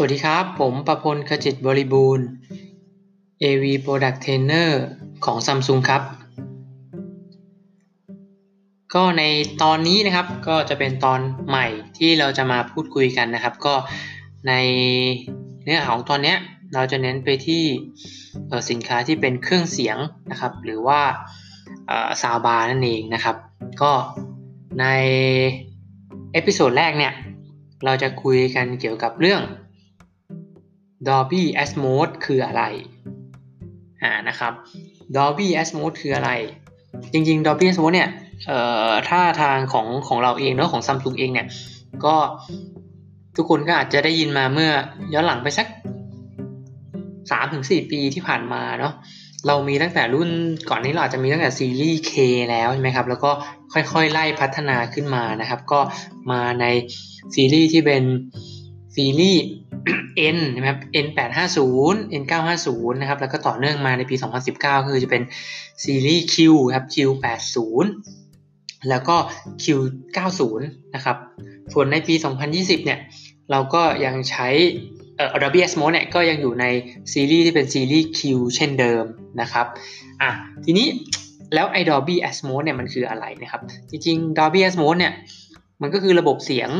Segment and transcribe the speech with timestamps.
[0.00, 2.26] สวัสดีครับ ผมประพลขจิตบริบูรณ์
[3.42, 4.70] AV Product Trainer
[5.24, 6.02] ของ Samsung ครับ
[8.94, 9.22] ก็ใน
[9.62, 11.66] ตอนนี้นะครับก็จะเป็นตอนใหม่
[11.98, 13.74] ที่เราจะมาพูดคุยกันนะครับ ก็
[14.48, 14.52] ใน
[15.62, 16.34] เนื้อหาของตอนนี้
[16.74, 17.64] เราจะเน้นไปที่
[18.70, 19.98] สินค้าที่เป็นเครื่องเสียง
[20.30, 21.00] นะครับ หรือว่า
[22.22, 23.36] ซาวบาร์นั่นเองนะครับ
[23.82, 23.92] ก็
[24.80, 24.86] ใน
[26.32, 27.12] episode แรกเนี่ย
[27.84, 29.42] เราจะคุยกันเกี่ยวกับเรื่อง
[31.06, 32.62] Dolby Atmos คืออะไร
[34.02, 34.52] อ่านะครับ
[35.16, 36.30] Dolby Atmos คืออะไร
[37.12, 38.08] จริงๆ Dolby Atmos เนี่ย
[38.46, 41.46] เอ่อถ้าทางของของเราเองเนาะของ Samsung เองเนี่ย
[42.04, 42.14] ก็
[43.36, 44.70] ทุกคนก็อาจจะได้ยินมาเมื่อ
[45.12, 45.66] ย้อนหลังไปสัก
[47.18, 48.92] 3-4 ปีที่ผ่านมาเนาะ
[49.46, 50.30] เรามีตั้งแต่รุ่น
[50.70, 52.12] ก่อนนี้เราอาจจะมีตั้งแต่ซีรีส์ K
[52.50, 53.30] แล้วใช่ไหมครับ แล้วก็
[53.72, 55.80] ค่อยๆ ไล่พัฒนาขึ้นมานะครับ ก็
[56.30, 56.66] มาใน
[57.34, 58.02] ซีรีส์ที่เป็น
[58.98, 59.44] ซีรีส์
[60.36, 62.68] N นะครับ N850 N950
[63.00, 64.16] นะครับ แล้วก็ต่อเนื่องมาในปี
[64.52, 65.22] 2019 คือจะเป็น
[65.84, 66.36] ซีรีส์ Q
[66.74, 67.56] ครับ Q80
[68.88, 69.16] แล้วก็
[69.62, 70.40] Q90
[70.94, 71.16] นะครับ
[71.72, 72.14] ส่วนในปี
[72.50, 72.98] 2020 เนี่ย
[73.50, 74.48] เราก็ยังใช้
[75.16, 76.64] เอ่อ Adobe Atmos เนี่ยก็ยังอยู่ใน
[77.12, 78.20] ซีรีส์ที่เป็นซีรีส์ Q
[78.56, 79.04] เช่นเดิม
[79.40, 79.66] นะครับ
[80.22, 80.30] อะ
[80.64, 80.88] ทีนี้
[81.54, 85.12] แล้วไอ้ Dolby Atmos เนี่ยมันคืออะไรนะครับ จริงๆ Dolby Atmos เนี่ย
[85.82, 86.70] มันก็คือระบบเสียง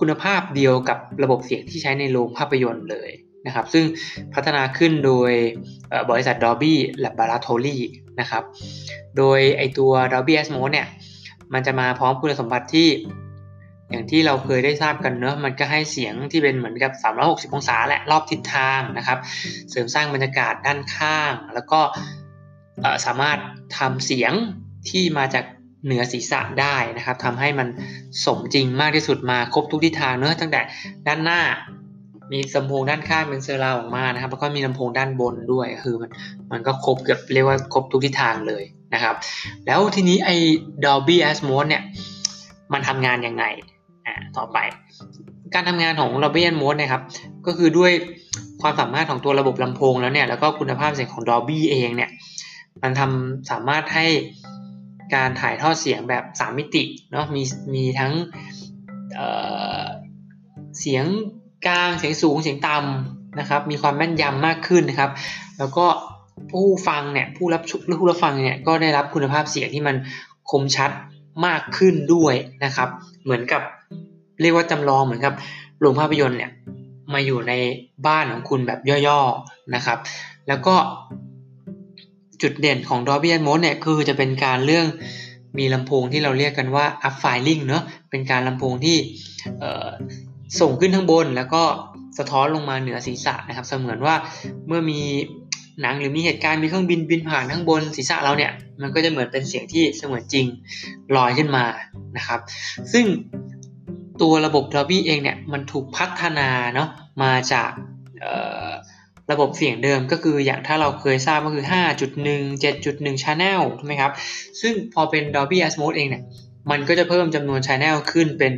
[0.00, 3.10] คุณภาพเดียวกับระบบเสียงที่ใช้ในโรงภาพยนตร์เลย
[3.46, 3.84] นะครับ ซึ่ง
[4.34, 5.32] พัฒนาขึ้นโดย
[6.10, 7.78] บริษัท Dolby Laboratory
[8.20, 8.42] นะครับ
[9.18, 10.86] โดยไอตัว Dolby Atmos เนี่ย
[11.54, 12.88] มันจะมาพร้อมคุณสมบัติที่
[13.90, 19.18] อย่างที่เราเคยได้ทราบกันเนอะมันก็ให้เสียงที่เป็นเหมือนกับ 360 องศาแหละ รอบทิศทางนะครับ
[19.70, 21.80] เสริมสร้างบรรยากาศด้านข้าง แล้วก็
[23.06, 23.38] สามารถ
[23.78, 24.32] ทำเสียง
[24.90, 25.44] ที่มาจาก
[25.84, 27.68] เหนือศีรษะได้นะครับทำให้มัน
[28.24, 30.60] สมจริงมากที่สุดมาครบทุกทิศทางเนื้อตั้งแต่
[31.06, 31.40] ด้านหน้า
[32.32, 36.10] มีลำโพงด้านข้างเป็นเซอร์ราวออกมานะครับ แล้วก็มีลำโพงด้านบนด้วยคือมัน
[36.52, 39.14] มันก็ครบเกือบเรียกว่าครบทุกทิศทางเลยนะครับ
[39.66, 40.36] แล้วทีนี้ไอ้
[40.84, 41.82] Dolby Atmos เนี่ย
[42.72, 43.44] มันทำงานยังไง
[44.06, 44.58] อ่าต่อไป
[45.54, 47.02] การทำงานของ Dolby Atmos นะครับ
[47.46, 47.92] ก็คือด้วย
[48.62, 52.10] ความสามารถของตัวระบบลำโพงแล้วเนี่ยแล้วก็คุณภาพเสียงของ Dolby เองเนี่ย
[52.82, 54.06] มันทำสามารถให้
[55.14, 57.42] การถ่ายทอดเสียงแบบ 3 มิติเนาะมี
[57.74, 58.12] มีทั้ง
[59.14, 61.04] เเสียง
[61.66, 65.10] กลางเสียงสูงเสียงต่ำนะครับ มีความแม่นยำมากขึ้นนะครับ
[65.58, 65.86] แล้วก็
[66.50, 67.62] ผู้ฟังเนี่ยผู้รับ
[67.98, 69.96] ผู้รับฟังเนี่ยก็ได้รับคุณภาพเสียงที่มัน
[70.50, 70.90] คมชัด
[71.46, 72.88] มากขึ้นด้วยนะครับ
[73.24, 73.62] เหมือนกับ
[74.40, 75.34] เรียกว่าจำลองเหมือนกับ
[75.80, 76.50] โรงภาพยนตร์เนี่ย
[77.12, 77.52] มาอยู่ใน
[78.06, 79.98] บ้านของคุณแบบย่อๆนะครับ
[80.48, 80.74] แล้วก็
[82.42, 84.86] จุดเด่นของ Dolby Atmos เนี่ยคือจะเป็นการเรื่อง
[85.58, 88.96] มีลำโพงที่เราเรียกกันว่า up filing เนอะเป็นการลำโพงที่
[90.60, 91.62] ส่งขึ้นข้างบน แล้วก็
[92.18, 94.14] สะท้อนลงมาเหนือศีรษะนะครับ เสมือนว่า
[94.66, 95.00] เมื่อมี
[95.82, 100.46] หนังหรือมีเหตุการณ์มีเครื่องบินบินผ่านข้างบนศีรษะเราเนี่ยมันก็จะเหมือนเป็นเสียงที่เสมือนจริง
[101.16, 101.64] ลอยขึ้นมา
[102.16, 102.40] นะครับ
[102.92, 103.04] ซึ่ง
[104.22, 106.88] ตัวระบบ Dolby เองเนี่ยมันถูกพัฒนาเนาะ
[107.22, 107.70] มาจาก
[109.30, 114.12] ระบบเสียงเดิมก็คืออย่างถ้าเราเคยทราบก็คือ 5.1 7.1 Channel ใช่ไหมครับ
[114.60, 116.22] ซึ่งพอเป็น Dolby Atmos เองเนี่ย
[116.70, 118.52] มันก็จะเพิ่มจำนวน Channel ขึ้นเป็น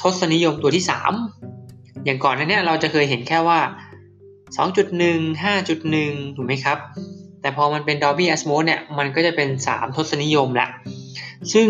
[0.00, 0.84] ทศนิยมตัวที่
[1.42, 3.60] 3 อย่างก่อนนั้นเนี่ยเราจะเคยเห็นแค่ว่า
[4.56, 6.78] 2.1 5.1 ถูกไหมครับ
[7.40, 10.68] แต่พอมันเป็น Dolby Atmos เนี่ย มันก็จะเป็น 3 ทศนิยมละ
[11.52, 11.68] ซึ่ง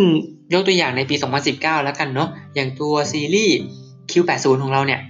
[0.52, 1.14] ยกตัวอย่างในปี
[1.50, 3.56] 2019 แล้วกันเนาะ อย่างตัวซีรีส์
[4.10, 5.00] Q80 ของเราเนี่ย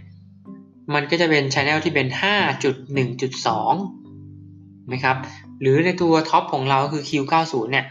[0.95, 5.17] มันก็จะเป็นช anel ที่เป็น 5.1.2นะครับ
[5.61, 7.85] หรือในตัวท็อปของเราคือ Q90 เนี่ย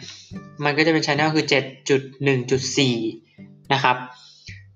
[0.63, 1.45] มันก็จะเป็นช anel คือ
[2.23, 2.79] 7.1.4
[3.73, 3.95] นะครับ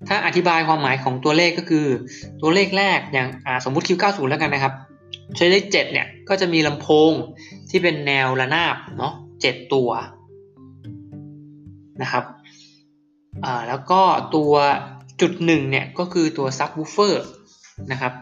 [0.08, 1.86] ถ้าอธิบายความหมายของตัวเลขก็คือ
[2.42, 3.28] ตัวเลขแรกอย่าง
[3.66, 4.74] สมมุติ Q90 แล้วกันนะครับ
[5.38, 7.12] ใช้เลข7เนี่ยก็จะมีลำโพง
[7.70, 9.14] ที่เป็นแนวระนาบเนาะ
[9.44, 9.90] 7ตัว
[12.02, 12.24] นะครับ
[13.68, 14.02] แล้วก็
[14.36, 14.54] ตัว
[15.22, 17.26] จุดหนึ่งเนี่ยก็คือตัวซับวูเฟอร์
[17.92, 18.14] นะครับ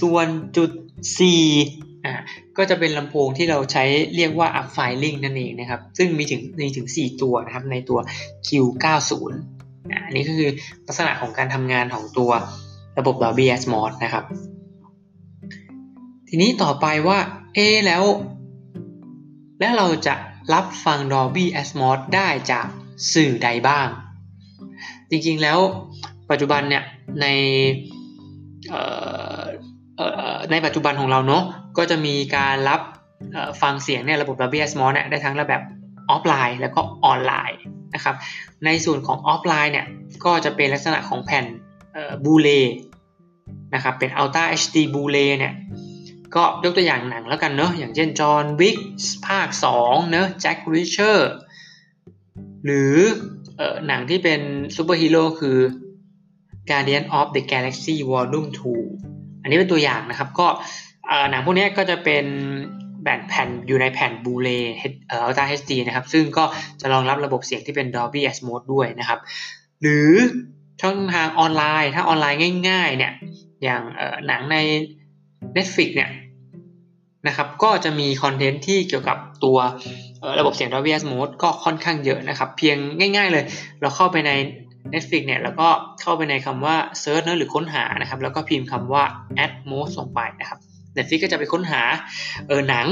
[0.00, 0.26] ส่วน
[0.56, 0.70] จุด
[1.16, 1.18] C
[2.04, 2.14] อ่า
[2.56, 3.84] ก็จะเป็นลำโพงที่เราใช้
[4.16, 7.98] เรียกว่า up filing นั่นเองนะครับ ซึ่งมีถึงมีถึง 4 ตัวนะครับในตัว
[8.46, 9.12] Q90
[10.06, 10.50] อันนี้ก็คือ
[10.86, 12.30] ลักษณะของการทำงานของตัว
[12.98, 14.24] ระบบ Dolby Atmos นะครับ
[16.28, 17.18] ทีนี้ต่อไปว่า
[17.54, 18.04] เอแล้ว
[19.60, 20.14] แล้วเราจะ
[20.54, 22.66] รับฟัง Dolby Atmos ได้จาก
[23.14, 23.88] สื่อใดบ้าง
[25.10, 25.58] จริงๆแล้ว
[26.30, 26.84] ปัจจุบันเนี่ย
[27.20, 27.26] ใน
[30.50, 31.44] ในปัจจุบันของเราเนาะ
[31.78, 32.80] ก็จะมีการรับ
[33.62, 35.62] ฟังเสียงเนี่ยระบบ Dolby Atmos เนี่ยได้ทั้งระแบบ
[36.10, 37.58] ออฟไลน์แล้วก็ออนไลน์
[37.94, 38.14] นะครับ
[38.64, 39.86] ในส่วนของออฟไลน์เนี่ย
[40.24, 41.44] ก็จะเป็นลักษณะของแผ่น
[42.24, 42.48] Blu-ray
[43.74, 45.54] นะครับเป็น Ultra HD Blu-ray เนี่ย
[46.34, 48.76] ก็ยกตัวอย่างหนังแล้วกันเนาะอย่างเช่นจอห์นวิก
[49.26, 49.48] ภาค
[49.80, 51.32] 2เนาะแจ็ครีชเชอร์
[52.64, 52.94] หรือ
[53.60, 54.40] หนังที่เป็น
[54.76, 55.58] ซูเปอร์ฮีโร่คือ
[56.68, 58.48] Guardian of the Galaxy Volume
[58.96, 60.46] 2 อันนี้เป็นตัวอย่างนะครับ ก็
[61.30, 62.24] หนังพวกนี้ก็จะเป็น
[63.02, 64.48] แผ่นแผ่นอยู่ในแผ่นบูเล
[65.08, 66.44] เอ่อ Ultra HD นะครับ ซึ่งก็
[66.80, 69.18] จะรองรับระบบเสียงที่เป็น Dolby Atmos ด้วยนะครับ
[69.80, 70.10] หรือ
[70.82, 73.12] ช่องทางออนไลน์ถ้าออนไลน์ง่าย ๆ เนี่ย
[73.62, 73.82] อย่าง
[74.26, 74.56] หนังใน
[75.56, 76.10] Netflix เนี่ย
[77.26, 79.58] นะครับ ก็จะมีคอนเทนต์ที่เกี่ยวกับตัว
[80.38, 83.44] ระบบเสียง Dolby Atmos ก็ค่อนข้างเยอะนะครับ เพียงง่าย ๆ เลย
[83.80, 84.32] เราเข้าไปใน
[84.92, 85.68] Netflix เนี่ยแล้วก็
[86.00, 89.02] เข้าไปในคำว่า Search นะหรือค้นหานะครับ แล้วก็พิมพ์คำว่า
[89.44, 90.58] Atmos ลงไปนะครับ
[90.96, 91.82] Netflix ก็จะไปค้นหา
[92.48, 92.86] เออหนัง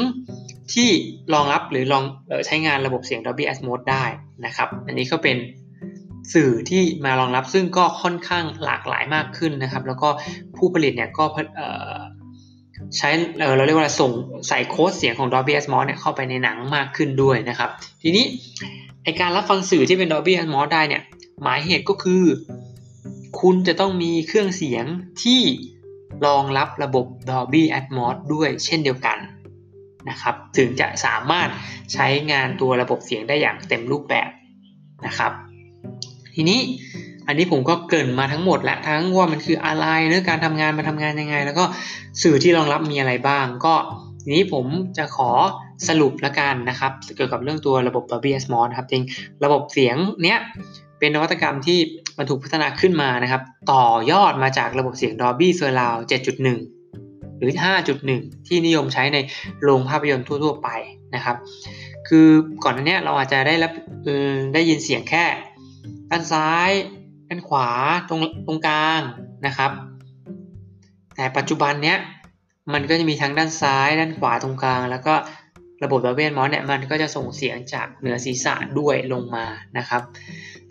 [0.72, 0.88] ที่
[1.34, 4.04] รองรับหรือลองออใช้งานระบบเสียง Dolby Atmos ได้
[4.46, 5.36] นะครับ อันนี้ก็เป็น
[6.34, 10.08] สื่อที่มารองรับซึ่งก็ค่อนข้างหลากหลายมากขึ้นนะครับ แล้วก็
[10.56, 11.24] ผู้ผลิตเนี่ยก็
[12.98, 13.08] ใช้
[13.56, 14.10] เราเรียกว่าส่ง
[14.48, 17.70] ใส่โค้ดเสียงของ Dolby Atmos เนี่ยเข้าไปในหนังมากขึ้นด้วยนะครับ
[18.02, 18.24] ทีนี้
[19.04, 21.02] ไอการรับฟังสื่อที่เป็น Dolby Atmos ได้เนี่ย
[21.42, 22.24] หมายเหตุก็คือ
[23.40, 24.84] คุณจะต้องมีเครื่องเสียง
[25.22, 25.42] ที่
[26.26, 29.18] รองรับระบบ Dolby Atmos ด้วยเช่นเดียวกัน
[30.10, 31.48] นะครับ ถึงจะสามารถ
[31.92, 34.30] ใช้งานตัวระบบเสียงได้อย่างเต็มรูปแบบ
[35.06, 35.32] นะครับ
[36.34, 36.60] ทีนี้
[37.26, 41.64] อันนี้ผมก็เกินมาทั้งหมดแหละทั้งว่ามันคืออะไรเนื้อการทำงานมาทำงานยังไง แล้วก็
[42.22, 43.74] สื่อที่รองรับมีอะไรบ้าง ก็
[44.22, 44.66] ทีนี้ผม
[44.98, 45.30] จะขอ
[45.88, 49.04] สรุปละกันนะครับ เกี่ยวกับเรื่องตัวระบบ Dolby Atmos นะครับจริง
[49.44, 50.38] ระบบเสียงเนี้ย
[51.00, 51.78] เป็นนวัตกรรมที่
[52.18, 53.42] มันถูกพัฒนาขึ้นมานะครับ
[53.72, 56.02] ต่อยอดมาจากระบบเสียง Dolby Surround
[56.70, 57.52] 7.1 หรือ
[58.00, 59.18] 5.1 ที่นิยมใช้ใน
[59.62, 60.68] โรงภาพยนตร์ทั่ว ๆ ไป
[61.14, 61.36] นะครับ
[62.08, 62.28] คือ
[62.64, 63.72] ก่อนหน้านี้เราอาจจะได้รับ
[64.54, 65.24] ได้ยินเสียงแค่
[66.10, 66.70] ด้านซ้าย
[67.28, 67.68] ด้านขวา
[68.08, 69.00] ตรงตรงกลาง
[69.46, 69.70] นะครับ
[71.16, 71.98] แต่ปัจจุบันเนี้ย
[72.72, 75.14] มันก็จะมีทั้งด้านซ้าย ด้านขวาตรงกลาง แล้วก็
[75.84, 79.46] ระบบ Dolby Atmos เนี่ยมันก็จะส่งเสียงจากเหนือศีรษะด้วยลงมา
[79.78, 80.02] นะครับ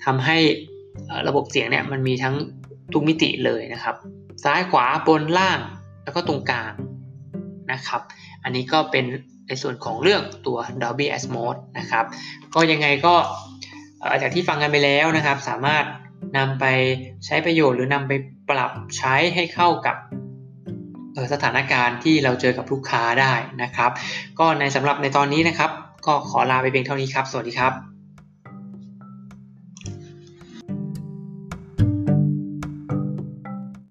[0.06, 0.38] ทำให้
[1.28, 2.36] ระบบเสียงเนี่ยมันมีทั้ง
[2.94, 3.96] ทุกมิติเลยนะครับ
[4.44, 5.60] ซ้ายขวาบนล่าง
[6.04, 6.74] แล้วก็ตรงกลาง
[7.72, 8.02] นะครับ
[8.44, 9.06] อันนี้ก็เป็น
[9.48, 12.06] ในส่วนของเรื่องตัว Dolby Atmos นะครับ
[12.56, 13.16] ก็ยังไงก็
[14.22, 15.86] จากที่ฟังกันไปแล้วนะครับ สามารถ
[16.38, 16.66] นำไป
[17.26, 18.14] ใช้ประโยชน์หรือนำไป
[18.50, 19.98] ปรับใช้ให้เข้ากับ
[21.34, 23.34] สถานการณ์ที่เราเจอกับลูกค้าได้
[23.64, 23.92] นะครับ
[24.40, 25.72] ก็ในสำหรับในตอนนี้นะครับ
[26.08, 27.89] ก็ขอลาไปเพียงเท่านี้ครับ สวัสดีครับ